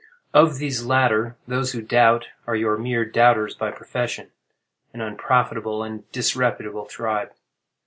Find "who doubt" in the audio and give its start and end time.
1.73-2.25